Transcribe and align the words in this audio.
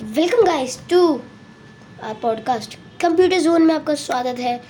Welcome 0.00 0.42
guys 0.44 0.78
to 0.90 0.98
our 2.02 2.14
podcast 2.14 2.74
computer 3.00 3.40
zone 3.40 3.62
में 3.62 3.74
आपका 3.74 3.94
स्वागत 3.94 4.38
है। 4.38 4.60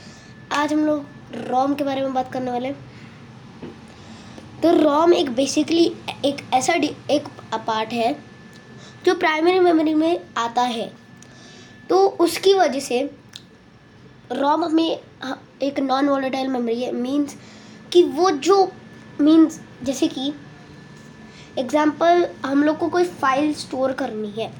आज 0.52 0.72
हम 0.72 0.84
लोग 0.86 1.34
रोम 1.48 1.74
के 1.74 1.84
बारे 1.84 2.00
में 2.02 2.14
बात 2.14 2.32
करने 2.32 2.50
वाले 2.50 2.68
हैं। 2.68 3.70
तो 4.62 4.72
रोम 4.72 5.14
एक 5.14 5.30
बेसिकली 5.30 5.84
एक 6.24 6.42
ऐसा 6.54 6.74
एक 7.10 7.28
पार्ट 7.66 7.92
है, 7.92 8.12
जो 9.04 9.14
प्राइमरी 9.14 9.60
मेमोरी 9.60 9.94
में 9.94 10.24
आता 10.36 10.62
है। 10.62 10.90
तो 11.88 12.06
उसकी 12.20 12.54
वजह 12.54 12.80
से 12.80 13.00
रोम 14.32 14.64
हमें 14.64 14.98
एक 15.62 15.78
नॉन 15.80 16.08
वॉलेटाइल 16.08 16.48
मेमोरी 16.48 16.82
है। 16.82 16.92
मींस 16.92 17.36
कि 17.92 18.02
वो 18.02 18.30
जो 18.30 18.72
मींस 19.20 19.60
जैसे 19.82 20.08
कि 20.08 20.32
एग्जांपल 21.58 22.26
हम 22.46 22.64
लोग 22.64 22.78
को 22.78 22.88
कोई 22.88 23.04
फ़ाइल 23.04 23.54
स्टोर 23.54 23.92
करनी 23.92 24.30
है। 24.38 24.50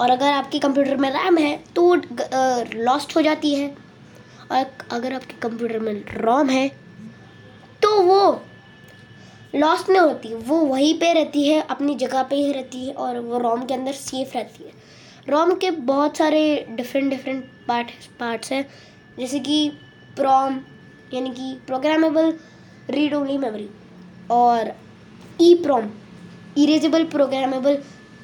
और 0.00 0.10
अगर 0.10 0.32
आपके 0.32 0.58
कंप्यूटर 0.58 0.96
में 0.96 1.10
रैम 1.10 1.38
है 1.38 1.56
तो 1.76 1.82
वो 1.82 1.94
लॉस्ट 2.76 3.16
हो 3.16 3.22
जाती 3.22 3.54
है। 3.54 3.68
और 4.52 4.66
अगर 4.92 5.12
आपके 5.12 5.34
कंप्यूटर 5.42 5.78
में 5.78 5.92
रोम 6.16 6.50
है 6.50 6.68
तो 7.82 8.00
वो 8.02 8.20
लॉस्ट 9.54 9.88
नहीं 9.90 10.00
होती। 10.00 10.34
वो 10.34 10.56
वहीं 10.58 10.94
पे 10.98 11.12
रहती 11.12 11.46
है, 11.48 11.60
अपनी 11.60 11.94
जगह 11.94 12.22
पे 12.22 12.36
ही 12.36 12.52
रहती 12.52 12.86
है 12.86 12.92
और 12.94 13.18
वो 13.20 13.38
रोम 13.38 13.64
के 13.64 13.74
अंदर 13.74 13.92
सेफ़ 13.92 14.34
रहती 14.34 14.64
है। 14.64 14.72
रोम 15.28 15.54
के 15.54 15.70
बहुत 15.70 16.16
सारे 16.16 16.66
डिफरेंट 16.70 17.10
डिफरेंट 17.10 17.44
पार्ट 17.68 17.90
पार्ट्स 18.20 18.52
हैं। 18.52 18.64
जैसे 19.18 19.40
कि 19.40 19.68
प्रोम 20.16 20.60
यानी 21.14 21.30
कि 21.30 21.52
प्रोग्रामेबल 21.66 22.32
रीड 22.90 23.14
ओनली 23.14 23.38
मेमोरी 23.38 23.68
और 24.30 24.72
E 25.40 25.54
PROM 25.62 25.90
erasable 26.58 27.04
programmable 27.06 27.78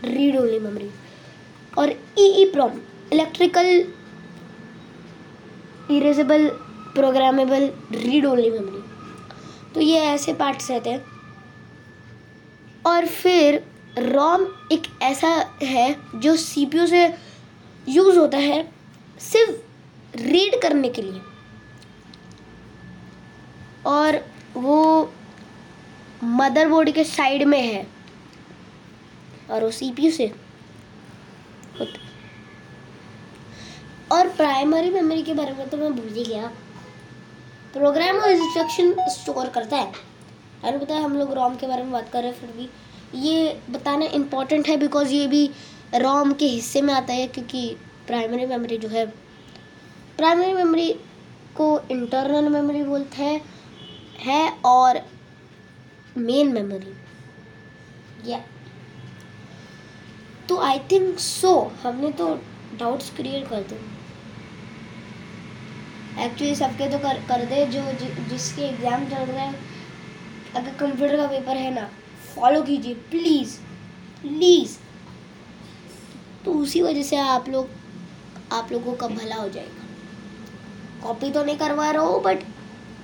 read 0.05 0.37
only 0.37 0.59
memory 0.59 0.91
और 1.79 1.91
E 2.19 2.25
E 2.43 2.45
PROM 2.45 2.73
electrical 3.13 3.67
erasable 5.91 6.49
programmable 6.95 7.71
read 7.93 8.27
only 8.27 8.51
memory 8.51 8.83
तो 9.75 9.81
ये 9.81 10.01
ऐसे 10.01 10.33
पार्ट्स 10.35 10.71
रहते 10.71 10.91
हैं। 10.91 11.05
और 12.87 13.07
फिर 13.07 13.55
रोम 13.99 14.47
एक 14.73 14.83
ऐसा 15.03 15.29
है 15.63 15.97
जो 16.15 16.37
सीपीयू 16.37 16.87
से 16.87 17.05
यूज़ 17.89 18.19
होता 18.19 18.39
है 18.39 18.63
सिर्फ़ 19.21 20.19
रीड 20.19 20.61
करने 20.63 20.89
के 20.89 21.03
लिए। 21.03 21.21
और 23.87 24.25
वो 24.57 25.13
मदरबोर्ड 26.25 26.91
के 26.91 27.05
साइड 27.05 27.43
में 27.43 27.61
है। 27.61 27.87
और 29.51 29.65
वो 29.65 29.71
सीपीयू 29.71 30.11
से। 30.13 30.33
होता 31.79 32.11
और 34.11 34.29
प्राइमरी 34.31 34.91
मेमोरी 34.91 35.23
के 35.23 35.35
बारे 35.35 35.53
में 35.53 35.69
तो 35.69 35.77
मैं 35.77 35.93
भूल 35.93 36.13
ही 36.15 36.25
गया। 36.25 36.47
प्रोग्राम 37.73 38.17
और 38.17 38.31
इंस्ट्रक्शन 38.31 38.95
स्टोर 39.11 39.49
करता 39.49 39.77
है। 39.77 39.93
मैंने 40.65 40.79
बताया 40.79 41.01
हम 41.01 41.17
लोग 41.17 41.33
रोम 41.35 41.55
के 41.57 41.67
बारे 41.67 41.83
में 41.83 41.93
बात 41.93 42.09
कर 42.13 42.23
रहे 42.23 42.31
हैं, 42.31 42.39
फिर 42.41 42.51
भी 42.51 42.69
ये 43.21 43.61
बताना 43.71 44.05
इम्पोर्टेंट 44.15 44.69
है 44.69 44.77
बिकॉज़ 44.77 45.13
ये 45.13 45.27
भी 45.27 45.47
रोम 45.97 46.33
के 46.33 46.47
हिस्से 46.47 46.81
में 46.83 46.93
आता 46.95 47.13
है 47.13 47.27
क्योंकि 47.29 47.77
प्राइमरी 48.07 48.47
मेमोरी 48.47 48.77
जो 48.79 48.89
है 48.89 49.07
प्राइमरी 50.17 50.53
मेमोरी 50.55 50.93
को 51.57 51.67
इंटरनल 51.91 52.49
मेमोरी 52.49 52.83
बोलते 52.85 53.23
हैं, 53.23 53.41
है 54.21 54.49
और 54.67 55.01
मेन 56.19 56.53
मेमोरी 56.53 56.95
या 58.27 58.39
तो 60.49 60.57
आई 60.61 60.79
थिंक 60.91 61.19
सो 61.21 61.53
हमने 61.83 62.11
तो 62.13 62.35
डाउट्स 62.79 63.11
क्रिएट 63.17 63.49
कर 63.49 63.63
दे 63.63 63.81
एक्चुअली 66.21 66.55
सबके 66.55 66.89
तो 66.91 66.99
कर 66.99 67.21
कर 67.29 67.45
दे 67.47 67.65
जो 67.67 67.83
जि, 67.93 68.07
जिसके 68.31 68.63
एग्ज़ाम 68.63 69.05
चल 69.11 69.25
रहे 69.25 69.47
हैं। 69.47 69.55
अगर 70.57 70.75
कंप्यूटर 70.81 71.17
का 71.17 71.27
पेपर 71.27 71.57
है 71.57 71.75
ना 71.75 71.89
फॉलो 72.35 72.63
कीजिए 72.63 72.95
प्लीज़ 73.11 73.57
प्लीज़ 74.23 74.77
तो 76.45 76.53
उसी 76.55 76.83
वजह 76.83 77.03
से 77.03 77.17
आप 77.17 77.49
लोग 77.49 77.69
आप 78.53 78.73
लोगों 78.73 78.93
का 78.95 79.09
भला 79.09 79.37
हो 79.37 79.49
जाएगा। 79.49 79.87
कॉपी 81.03 81.31
तो 81.31 81.45
नहीं 81.45 81.57
करवा 81.59 81.91
रहा 81.91 82.03
हूँ 82.03 82.23
बट 82.23 82.43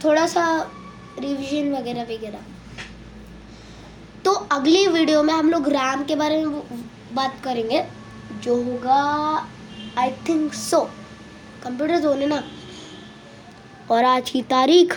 थोड़ा 0.05 0.27
सा 0.27 0.45
रिवीजन 1.19 1.73
वगैरह 1.73 2.03
वगैरह। 2.05 2.45
तो 4.29 4.33
अगली 4.53 4.87
वीडियो 4.87 5.23
में 5.23 5.33
हम 5.35 5.51
लोग 5.51 5.69
रैम 5.69 6.03
के 6.05 6.15
बारे 6.17 6.45
में 6.45 6.63
बात 7.15 7.41
करेंगे, 7.45 7.81
जो 8.43 8.55
होगा 8.55 8.97
I 9.99 10.11
think 10.29 10.53
so 10.55 10.81
computer 11.63 12.01
zone 12.01 12.19
है 12.19 12.27
ना। 12.27 12.43
और 13.91 14.05
आज 14.05 14.31
की 14.31 14.43
तारीख 14.51 14.95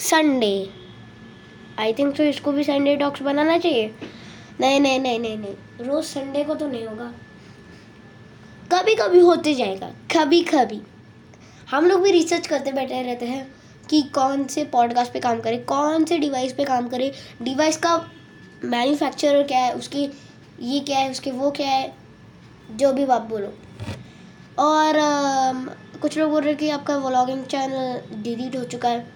संडे 0.00 0.70
आई 1.78 1.92
थिंक 1.92 2.16
सो 2.16 2.22
इसको 2.22 2.52
भी 2.52 2.64
संडे 2.64 2.96
डॉक्स 2.96 3.22
बनाना 3.22 3.58
चाहिए। 3.58 3.94
नहीं 4.60 4.80
नहीं 4.80 5.00
नहीं 5.00 5.18
नहीं 5.18 5.36
नहीं। 5.38 5.86
रोज 5.86 6.04
संडे 6.04 6.44
को 6.44 6.54
तो 6.54 6.68
नहीं 6.68 6.86
होगा। 6.86 7.12
कभी 8.72 8.94
कभी 8.94 9.20
होते 9.20 9.54
जाएगा। 9.54 9.90
कभी 10.16 10.40
कभी 10.44 10.80
हम 11.70 11.86
लोग 11.86 12.02
भी 12.02 12.12
रिसर्च 12.12 12.46
करते 12.46 12.72
बैठे 12.72 13.02
रहते 13.02 13.26
हैं। 13.26 13.46
कि 13.90 14.02
कौन 14.14 14.46
से 14.46 14.64
पॉडकास्ट 14.64 15.12
पे 15.12 15.20
काम 15.20 15.40
करें 15.40 15.64
कौन 15.64 16.04
से 16.04 16.18
डिवाइस 16.18 16.52
पे 16.52 16.64
काम 16.64 16.88
करें 16.88 17.10
डिवाइस 17.42 17.76
का 17.76 17.96
मैन्युफैक्चरर 18.64 19.42
क्या 19.42 19.58
है 19.58 19.72
उसकी 19.72 20.08
ये 20.60 20.80
क्या 20.80 20.98
है 20.98 21.10
उसके 21.10 21.30
वो 21.30 21.50
क्या 21.50 21.68
है 21.68 21.92
जो 22.70 22.92
भी 22.92 23.04
आप 23.04 23.22
बोलो। 23.22 23.52
और 24.58 24.98
आ, 24.98 25.52
कुछ 26.00 26.18
लोग 26.18 26.30
बोल 26.30 26.42
रहे 26.42 26.54
कि 26.54 26.70
आपका 26.70 26.96
व्लॉगिंग 26.96 27.44
चैनल 27.44 28.22
डिलीट 28.22 28.56
हो 28.56 28.64
चुका 28.64 28.88
है। 28.88 29.06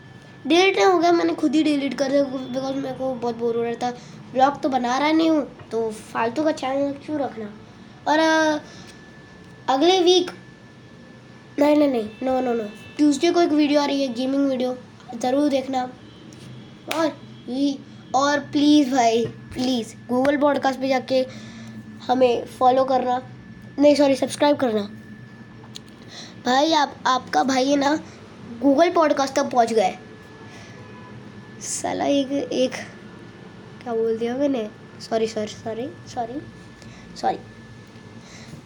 डिलीट 0.47 0.79
हो 0.79 0.99
गया 0.99 1.13
मैंने 1.13 1.35
खुद 1.35 1.55
ही 1.55 1.63
डिलीट 1.63 1.95
कर 1.95 2.11
दिया 2.11 2.23
बिकॉज़ 2.25 2.77
मेरे 2.77 2.95
को 2.95 3.15
बहुत 3.15 3.37
बोर 3.37 3.57
हो 3.57 3.63
रहा 3.63 3.75
था। 3.83 3.91
ब्लॉग 4.33 4.61
तो 4.61 4.69
बना 4.69 4.97
रहा 4.99 5.13
नहीं 5.13 5.31
हूँ 5.31 5.69
तो 5.73 5.91
फालतू 5.91 6.45
का 6.45 6.53
चैनल 6.53 6.93
क्यों 7.07 7.19
रखना? 7.21 7.51
और 8.09 8.21
आ, 8.21 8.59
अगले 9.69 9.99
वीक 10.01 10.31
नहीं 11.59 11.77
नहीं 11.77 11.89
नहीं 11.89 12.09
नो 12.23 12.41
नो 12.41 12.53
नो 12.55 12.69
ट्यूसडे 12.97 13.31
को 13.31 13.43
एक 13.43 13.51
वीडियो 13.51 13.81
आ 13.81 13.85
रही 13.85 14.03
है 14.03 14.13
गेमिंग 14.15 14.49
वीडियो 14.49 14.77
ज़रूर 15.17 15.49
देखना। 15.49 15.83
और 16.95 17.17
ये, 17.49 17.79
और 18.15 18.41
प्लीज़ 18.41 18.91
भाई 18.91 19.25
प्लीज़ 19.27 19.95
गूगल 20.09 20.37
पॉडकास्ट 20.37 20.81
पे 20.81 20.89
जाके 20.89 21.27
हमें 22.07 22.45
फॉलो 22.59 22.85
करना। 22.85 23.21
नहीं 23.79 23.95
सॉरी 23.95 24.15
सब्सक्राइब 24.15 24.57
करना। 24.57 24.83
भाई, 26.47 26.73
आप, 26.73 26.95
आपका 27.07 27.43
भाई 27.43 27.69
है 27.69 27.77
ना 27.77 27.95
गूगल 28.63 28.91
पॉडकास्ट 28.91 29.35
तक 29.35 29.51
पहुँच 29.51 29.73
गए। 29.73 29.95
साला 31.61 32.05
एक 32.05 32.33
एक, 32.33 32.73
क्या 33.83 33.95
बोल 33.95 34.19
दिया 34.19 34.37
मैंने? 34.37 34.69
Sorry 35.01 35.27
sorry 35.27 35.47
sorry 35.47 35.87
sorry 36.09 36.41
sorry 37.21 37.39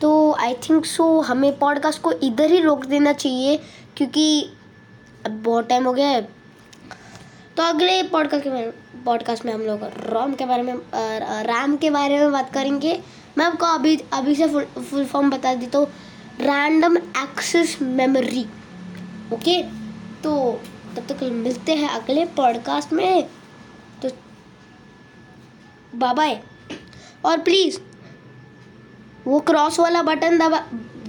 तो 0.00 0.32
आई 0.32 0.54
थिंक 0.54 0.86
सो 0.86 1.04
हमें 1.20 1.58
पॉडकास्ट 1.58 2.00
को 2.02 2.12
इधर 2.12 2.50
ही 2.50 2.60
रोक 2.60 2.84
देना 2.84 3.12
चाहिए 3.12 3.60
क्योंकि 3.96 4.50
अब 5.26 5.42
बहुत 5.42 5.68
टाइम 5.68 5.84
हो 5.86 5.92
गया 5.92 6.08
है। 6.08 6.22
तो 7.56 7.62
अगले 7.62 8.02
पॉडकास्ट 8.02 8.44
के 8.44 8.50
बारे 8.50 8.72
पॉडकास्ट 9.04 9.44
में 9.44 9.52
हम 9.52 9.60
लोग 9.60 9.84
रोम 10.06 10.34
के 10.34 10.46
बारे 10.46 10.62
में 10.62 10.74
रैम 11.46 11.76
के 11.76 11.90
बारे 11.90 12.18
में 12.18 12.32
बात 12.32 12.52
करेंगे। 12.54 13.00
मैं 13.38 13.44
आपको 13.44 13.66
अभी 13.66 13.96
अभी 14.12 14.34
से 14.34 14.48
फुल 14.48 14.64
फुल 14.82 15.04
फॉर्म 15.04 15.30
बता 15.30 15.54
दी 15.54 15.66
तो 15.66 15.84
रैंडम 16.40 16.96
एक्सेस 16.96 17.76
मेमोरी 17.82 18.44
ओके 19.32 19.62
तो 20.22 20.34
तब 20.96 21.06
तक 21.08 21.18
तो 21.18 21.30
मिलते 21.32 21.74
हैं 21.74 21.88
अगले 21.90 22.24
पॉडकास्ट 22.36 22.92
में। 22.92 23.28
तो 24.02 24.08
बाय 25.94 26.40
और 27.24 27.38
प्लीज़ 27.38 27.78
वो 29.26 29.40
क्रॉस 29.40 29.78
वाला 29.80 30.02
बटन 30.02 30.38
दबा 30.38 30.58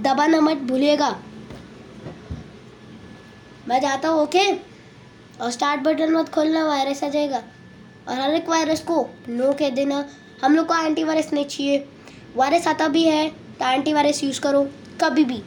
दबाना 0.00 0.40
मत 0.40 0.58
भूलिएगा। 0.68 1.16
मैं 3.68 3.80
जाता 3.80 4.08
हूँ 4.08 4.22
ओके 4.22 4.52
और 4.52 5.50
स्टार्ट 5.50 5.80
बटन 5.80 6.12
मत 6.12 6.28
खोलना 6.28 6.64
वायरस 6.66 7.02
आ 7.04 7.08
जाएगा। 7.08 7.42
और 8.08 8.20
हर 8.20 8.34
एक 8.34 8.48
वायरस 8.48 8.80
को 8.80 9.06
नो 9.28 9.52
कह 9.52 9.70
देना। 9.70 10.04
हम 10.42 10.56
लोग 10.56 10.66
को 10.66 10.74
एंटीवायरस 10.76 11.32
नहीं 11.32 11.44
चाहिए। 11.44 11.84
वायरस 12.36 12.68
आता 12.68 12.88
भी 12.88 13.02
है 13.04 13.28
तो 13.28 13.64
एंटीवायरस 13.64 14.22
यूज़ 14.24 14.40
करो, 14.40 14.62
कभी 15.00 15.24
भी। 15.24 15.42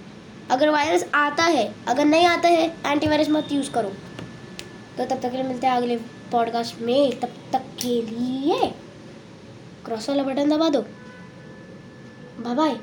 अगर 0.52 0.70
वायरस 0.70 1.06
आता 1.14 1.44
है, 1.44 1.74
अगर 1.88 2.06
नहीं 2.06 2.26
आता 2.26 2.50
है 2.50 2.68
एंटीवायरस 2.86 3.30
मत 3.30 3.52
यूज़ 3.52 3.72
करो। 3.72 3.90
तो 4.98 5.06
तब 5.06 5.22
तक 5.22 5.22
के 5.22 5.38
लिए 5.38 5.44
मिलते 5.44 5.68
हैं 5.68 5.74
अगले 5.74 5.98
पॉडकास्ट 6.32 6.82
में। 6.82 7.20
तब 7.20 7.34
तक 7.54 7.66
के 7.82 8.02
लिए 8.02 8.68
क्रॉस 9.86 10.10
वाला 10.10 10.24
बटन 10.24 10.50
दबा 10.50 10.70
दो। 10.70 10.82
बाय 12.40 12.76